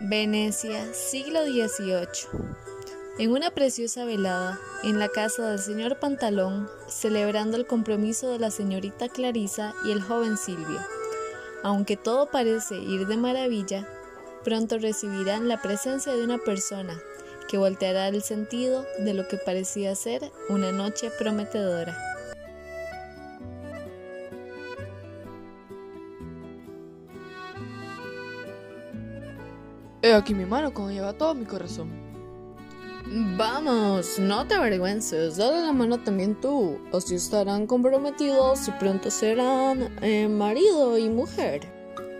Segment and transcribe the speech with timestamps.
[0.00, 2.28] Venecia, siglo XVIII.
[3.18, 8.52] En una preciosa velada, en la casa del señor Pantalón, celebrando el compromiso de la
[8.52, 10.78] señorita Clarisa y el joven Silvio.
[11.64, 13.88] Aunque todo parece ir de maravilla,
[14.44, 16.96] pronto recibirán la presencia de una persona
[17.48, 21.98] que volteará el sentido de lo que parecía ser una noche prometedora.
[30.08, 31.90] He aquí mi mano cuando lleva todo mi corazón.
[33.36, 36.78] Vamos, no te avergüences, dale la mano también tú.
[36.94, 41.60] Así estarán comprometidos y pronto serán eh, marido y mujer.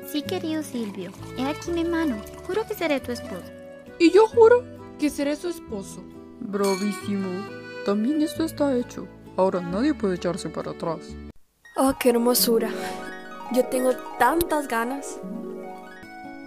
[0.06, 2.16] Sí, querido Silvio, he aquí mi mano.
[2.46, 3.50] Juro que seré tu esposo.
[3.98, 4.62] Y yo juro
[4.98, 6.02] que seré su esposo.
[6.40, 7.46] Bravísimo.
[7.86, 9.08] También esto está hecho.
[9.38, 11.08] Ahora nadie puede echarse para atrás.
[11.74, 12.68] Oh, qué hermosura.
[13.54, 15.18] Yo tengo tantas ganas.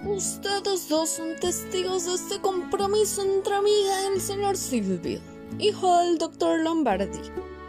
[0.06, 5.20] Ustedes dos son testigos de este compromiso entre amiga y el señor Silvio,
[5.60, 7.20] hijo del doctor Lombardi.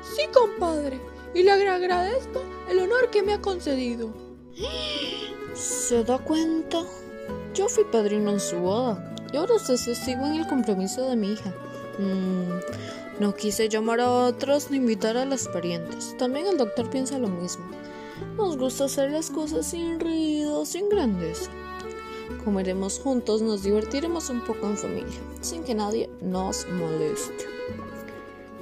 [0.03, 0.99] Sí, compadre,
[1.35, 4.15] y le agradezco el honor que me ha concedido.
[5.53, 6.83] ¿Se da cuenta?
[7.53, 11.17] Yo fui padrino en su boda y ahora usted es testigo en el compromiso de
[11.17, 11.53] mi hija.
[11.99, 16.17] Mm, no quise llamar a otros ni invitar a las parientes.
[16.17, 17.67] También el doctor piensa lo mismo.
[18.39, 21.51] Nos gusta hacer las cosas sin ruido, sin grandeza.
[22.45, 27.47] Comeremos juntos, nos divertiremos un poco en familia, sin que nadie nos moleste.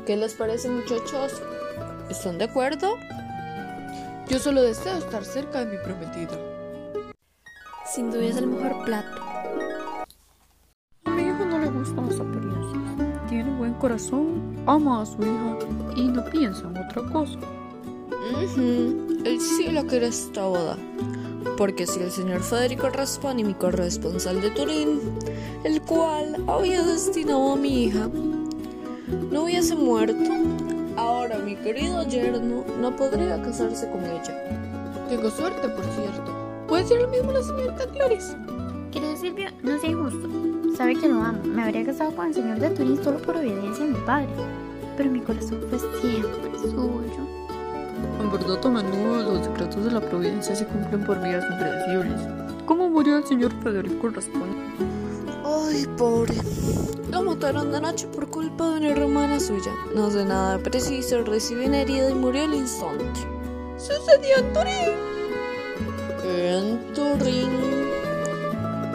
[0.04, 1.40] ¿Qué les parece muchachos?
[2.10, 2.96] ¿Están de acuerdo?
[4.28, 6.38] Yo solo deseo estar cerca de mi prometida.
[7.86, 9.22] Sin duda es el mejor plato.
[11.06, 13.28] A mi hijo no le gustan las apariencias.
[13.30, 15.58] Tiene buen corazón, ama a su hija
[15.96, 17.38] y no piensa en otra cosa.
[18.10, 20.76] Uh Él sí la quiere esta boda
[21.56, 25.00] porque si el señor Federico Rasponi, mi corresponsal de Turín,
[25.64, 28.08] el cual había destinado a mi hija,
[29.30, 30.30] no hubiese muerto,
[30.96, 34.60] ahora mi querido yerno no podría casarse con ella.
[35.08, 36.66] Tengo suerte, por cierto.
[36.68, 38.36] ¿Puede ser lo mismo la señorita Clarice?
[38.92, 40.28] Querido Silvio, no sea injusto.
[40.76, 41.42] Sabe que lo amo.
[41.44, 44.28] Me habría casado con el señor de Turín solo por obediencia a mi padre.
[44.96, 47.29] Pero mi corazón fue siempre suyo.
[48.32, 52.20] A menudo los decretos de la providencia se cumplen por vías impredecibles.
[52.64, 54.54] ¿Cómo murió el señor Federico Rasponi?
[55.44, 56.34] Ay, pobre.
[57.10, 59.72] Lo mataron de noche por culpa de una hermana suya.
[59.96, 63.20] No sé nada preciso, recibió una herida y murió al instante.
[63.76, 64.90] Sucedió en Turín.
[66.24, 67.50] En Turín.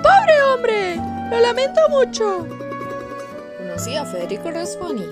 [0.02, 0.96] ¡Pobre hombre!
[1.30, 2.48] Lo lamento mucho.
[3.58, 5.06] ¿Conocí a Federico Rasponi?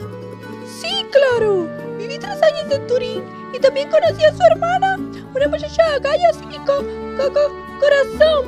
[0.79, 1.67] Sí, claro.
[2.13, 4.97] Viví tres años en Turín y también conocí a su hermana,
[5.34, 6.84] una muchacha de agallas y co,
[7.18, 8.46] co, co, corazón.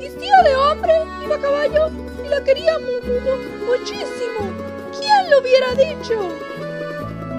[0.00, 1.90] Vestida de hombre, iba a caballo
[2.24, 4.40] y la quería mu, mu, mu, muchísimo.
[4.98, 6.14] ¿Quién lo hubiera dicho?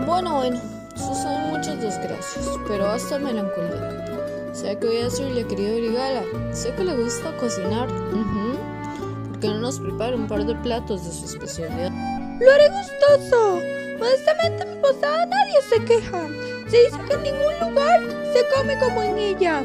[0.05, 0.61] Bueno, bueno,
[0.95, 4.53] suceden muchas desgracias, pero hasta melancolía.
[4.53, 7.91] Sé que voy a decirle, querido Brigala, sé que le gusta cocinar.
[7.91, 11.91] Uh ¿Por qué no nos prepara un par de platos de su especialidad?
[12.39, 13.74] Lo haré gustoso.
[13.97, 16.27] Modestamente mi posada nadie se queja.
[16.67, 18.01] Se dice que en ningún lugar
[18.33, 19.63] se come como en ella.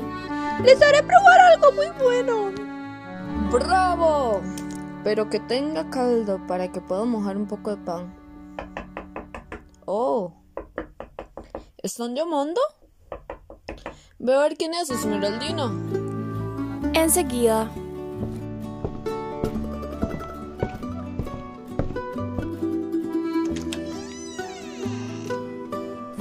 [0.65, 2.53] Les haré probar algo muy bueno.
[3.51, 4.43] ¡Bravo!
[5.03, 8.15] Pero que tenga caldo para que pueda mojar un poco de pan.
[9.87, 10.33] Oh.
[11.79, 12.61] ¿Están llamando?
[14.19, 15.73] Ve a ver quién es, Esmeraldino.
[16.93, 17.71] Enseguida.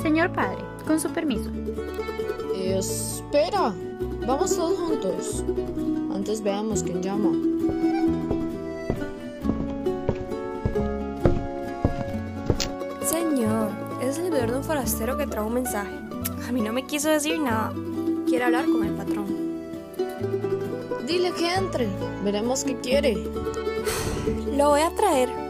[0.09, 1.51] Señor padre, con su permiso.
[2.55, 3.75] Espera,
[4.25, 5.45] vamos todos juntos.
[6.11, 7.29] Antes veamos quién llama.
[13.05, 13.69] Señor,
[14.01, 15.95] es el deber de un forastero que trajo un mensaje.
[16.47, 17.71] A mí no me quiso decir nada.
[18.27, 19.27] Quiere hablar con el patrón.
[21.05, 21.87] Dile que entre.
[22.23, 23.15] Veremos qué quiere.
[24.57, 25.48] Lo voy a traer.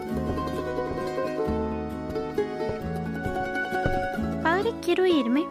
[4.80, 5.46] Quiero irme.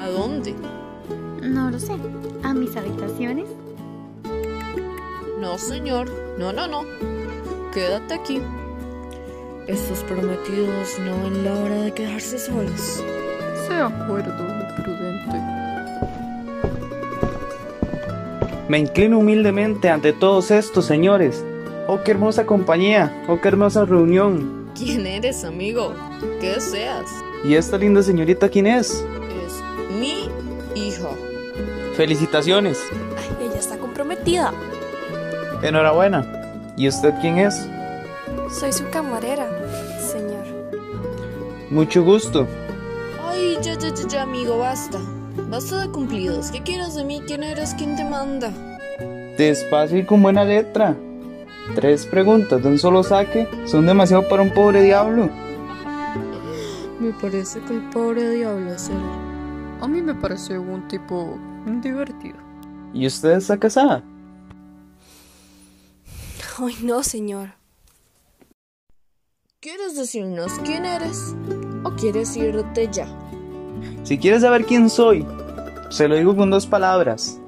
[0.00, 0.54] ¿A dónde?
[1.42, 1.92] No lo sé.
[2.42, 3.46] ¿A mis habitaciones?
[5.40, 6.10] No, señor.
[6.38, 6.84] No, no, no.
[7.72, 8.40] Quédate aquí.
[9.66, 13.02] Estos prometidos no ven la hora de quedarse solos.
[13.66, 14.36] Sea acuerdo,
[14.76, 15.38] prudente.
[18.68, 21.44] Me inclino humildemente ante todos estos señores.
[21.86, 23.24] Oh, qué hermosa compañía.
[23.28, 24.70] Oh, qué hermosa reunión.
[24.76, 25.92] ¿Quién eres, amigo?
[26.40, 27.06] ¿Qué deseas?
[27.44, 29.04] ¿Y esta linda señorita quién es?
[29.44, 30.28] Es mi
[30.74, 31.08] hija.
[31.96, 32.78] Felicitaciones.
[33.18, 34.52] Ay, ella está comprometida.
[35.62, 36.24] Enhorabuena.
[36.76, 37.68] ¿Y usted quién es?
[38.50, 39.48] Soy su camarera,
[39.98, 40.44] señor.
[41.70, 42.46] Mucho gusto.
[43.28, 44.98] Ay, ya, ya, ya, ya, amigo, basta.
[45.50, 46.50] Basta de cumplidos.
[46.50, 47.22] ¿Qué quieres de mí?
[47.26, 47.74] ¿Quién eres?
[47.74, 48.52] ¿Quién te manda?
[49.36, 50.96] Despacio y con buena letra.
[51.74, 55.28] Tres preguntas de un solo saque son demasiado para un pobre diablo.
[57.12, 58.96] Me parece que el pobre diablo es él.
[59.82, 61.38] A mí me parece un tipo
[61.82, 62.38] divertido.
[62.94, 64.02] ¿Y usted está casada?
[66.58, 67.50] Ay, no, señor.
[69.60, 71.36] ¿Quieres decirnos quién eres?
[71.84, 73.06] ¿O quieres irte ya?
[74.04, 75.26] Si quieres saber quién soy,
[75.90, 77.38] se lo digo con dos palabras.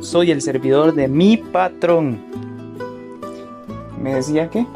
[0.00, 2.20] Soy el servidor de mi patrón.
[4.02, 4.66] ¿Me decía qué?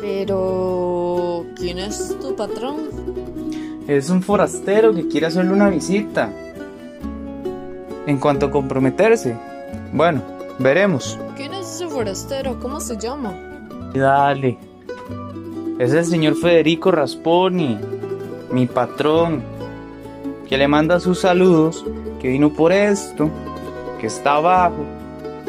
[0.00, 1.03] Pero...
[1.56, 2.88] ¿Quién es tu patrón?
[3.86, 6.30] Es un forastero que quiere hacerle una visita.
[8.06, 9.36] En cuanto a comprometerse,
[9.92, 10.22] bueno,
[10.58, 11.18] veremos.
[11.36, 12.58] ¿Quién es ese forastero?
[12.60, 13.32] ¿Cómo se llama?
[13.94, 14.58] Dale.
[15.78, 17.78] Es el señor Federico Rasponi,
[18.50, 19.42] mi patrón,
[20.48, 21.84] que le manda sus saludos,
[22.20, 23.28] que vino por esto,
[24.00, 24.84] que está abajo,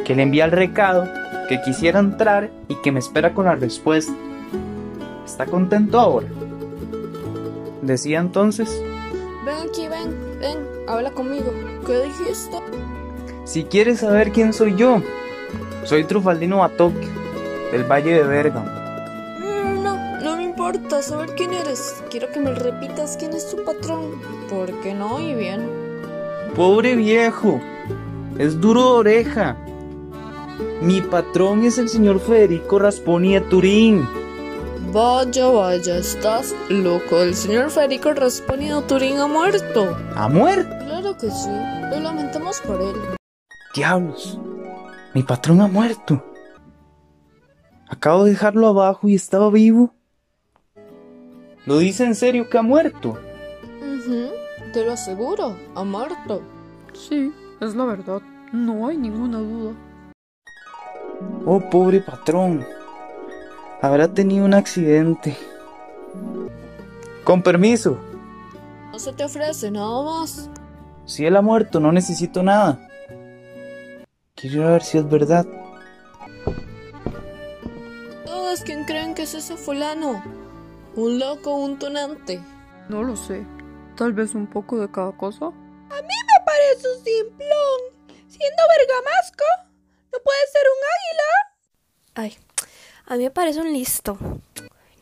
[0.04, 1.08] que le envía el recado,
[1.48, 4.14] que quisiera entrar y que me espera con la respuesta.
[5.26, 6.28] ¿Está contento ahora?
[7.82, 8.82] Decía entonces,
[9.46, 10.58] Ven aquí, ven, ven,
[10.88, 11.52] habla conmigo.
[11.86, 12.58] ¿Qué dijiste?
[13.46, 15.02] si quieres saber quién soy yo,
[15.84, 17.08] soy Trufaldino Batoque,
[17.72, 18.66] del Valle de Bergamo.
[19.40, 22.04] No, no, no me importa saber quién eres.
[22.10, 24.14] Quiero que me repitas quién es tu patrón.
[24.50, 25.70] Porque no oí bien.
[26.56, 27.62] Pobre viejo,
[28.40, 29.58] es duro de oreja.
[30.82, 34.08] Mi patrón es el señor Federico Rasponi de Turín.
[34.96, 37.18] Vaya, vaya, estás loco.
[37.18, 39.94] El señor Federico Rasponi de Turín ha muerto.
[40.16, 40.74] ¿Ha muerto?
[40.86, 41.50] Claro que sí.
[41.92, 42.96] Lo lamentamos por él.
[43.76, 44.40] Diablos,
[45.14, 46.24] mi patrón ha muerto.
[47.90, 49.94] Acabo de dejarlo abajo y estaba vivo.
[51.66, 53.20] ¿Lo dice en serio que ha muerto?
[53.82, 54.30] Ujú,
[54.72, 56.42] Te lo aseguro, ha muerto.
[56.94, 58.22] Sí, es la verdad.
[58.54, 59.74] No hay ninguna duda.
[61.46, 62.66] Oh, pobre patrón.
[63.82, 65.38] Habrá tenido un accidente.
[67.24, 68.00] Con permiso.
[68.92, 70.50] No se te ofrece nada más.
[71.06, 72.80] Si él ha muerto, no necesito nada.
[74.36, 75.46] Quiero a ver si es verdad.
[78.26, 80.24] Todos quien creen que es ese fulano.
[80.96, 82.42] Un loco, un tunante.
[82.90, 83.46] No lo sé.
[83.98, 85.50] Tal vez un poco de cada cosa.
[85.50, 87.96] Me parece un simplón.
[88.28, 89.46] Siendo bergamasco,
[90.12, 91.32] ¿no puede ser un águila?
[92.16, 92.38] Ay,
[93.08, 94.18] a mí me parece un listo.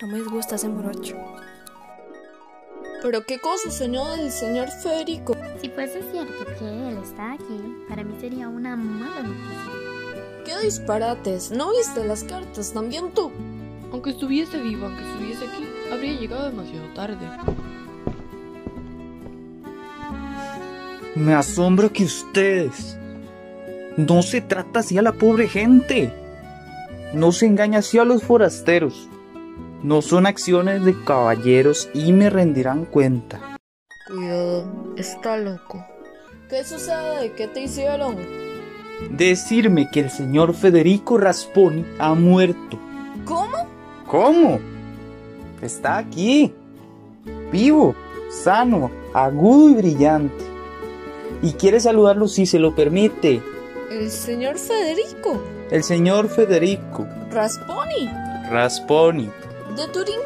[0.02, 1.16] No me gusta ese morocho.
[3.02, 5.36] Pero qué cosa, señor del señor Federico.
[5.62, 10.44] Si fuese cierto que él está aquí, para mí sería una mala noticia.
[10.46, 11.52] Qué disparates.
[11.52, 12.74] ¿No viste las cartas?
[12.74, 13.32] También tú.
[13.92, 17.30] Aunque estuviese vivo, aunque estuviese aquí, habría llegado demasiado tarde.
[21.16, 22.98] Me asombra que ustedes.
[23.96, 26.23] No se trata así a la pobre gente.
[27.14, 29.08] No se engaña así a los forasteros.
[29.84, 33.58] No son acciones de caballeros y me rendirán cuenta.
[34.08, 34.66] Cuidado,
[34.98, 35.86] está loco.
[36.50, 37.34] ¿Qué sucede?
[37.34, 38.18] ¿Qué te hicieron?
[39.12, 42.80] Decirme que el señor Federico Rasponi ha muerto.
[43.26, 43.68] ¿Cómo?
[44.08, 44.60] ¿Cómo?
[45.62, 46.54] Está aquí.
[47.52, 47.96] Vivo,
[48.30, 50.44] sano, agudo y brillante.
[51.42, 53.42] Y quiere saludarlo si se lo permite.
[53.94, 55.40] El señor Federico.
[55.70, 58.10] El señor Federico Rasponi.
[58.50, 59.30] Rasponi
[59.78, 60.20] De Turín.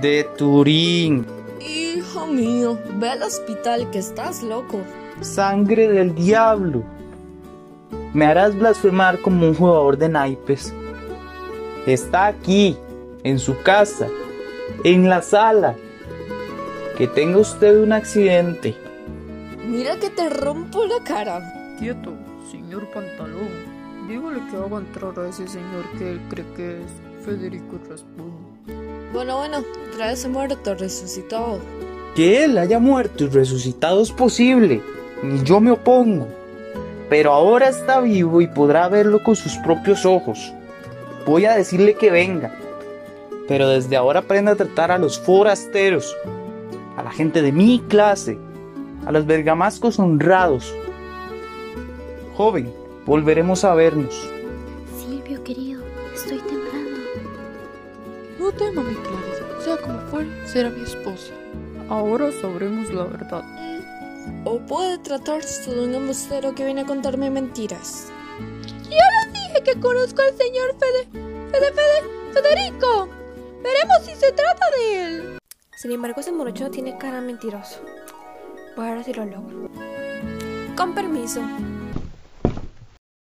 [0.00, 1.26] de Turín.
[1.60, 4.80] Hijo mío, ve al hospital que estás loco.
[5.20, 6.82] Sangre del diablo.
[8.14, 10.72] Me harás blasfemar como un jugador de naipes.
[11.86, 12.74] Está aquí,
[13.22, 14.08] en su casa,
[14.84, 15.74] en la sala.
[16.96, 18.74] Que tenga usted un accidente.
[19.66, 21.76] Mira que te rompo la cara.
[21.78, 22.12] Quieto,
[22.50, 23.48] señor Pantalón.
[24.08, 28.32] Dígale que haga entrar a ese señor que él cree que es Federico Rasponi.
[29.12, 29.64] Bueno, bueno,
[29.96, 31.58] trae ese muerto resucitado.
[32.14, 34.82] Que él haya muerto y resucitado es posible,
[35.22, 36.26] ni yo me opongo.
[37.10, 40.52] Pero ahora está vivo y podrá verlo con sus propios ojos.
[41.26, 42.54] Voy a decirle que venga.
[43.46, 46.14] Pero desde ahora aprenda a tratar a los forasteros,
[46.96, 48.38] a la gente de mi clase,
[49.06, 50.74] a los bergamascos honrados.
[52.38, 52.72] Joven,
[53.04, 54.14] volveremos a vernos.
[54.96, 55.82] Silvio, querido,
[56.14, 57.00] estoy temblando.
[58.38, 59.64] No tema, mi Clarice.
[59.64, 61.32] Sea como fuere, será mi esposa.
[61.88, 63.42] Ahora sabremos la verdad.
[64.44, 68.06] O puede tratarse de un embustero que viene a contarme mentiras.
[68.84, 71.08] ¡Yo lo dije que conozco al señor Fede...
[71.50, 71.72] Fede...
[71.72, 72.34] Fede...
[72.34, 73.08] Federico.
[73.64, 75.38] Veremos si se trata de él.
[75.76, 77.80] Sin embargo, ese morocho no tiene cara mentiroso.
[78.76, 79.68] Voy a ver si lo logro.
[80.76, 81.40] Con permiso.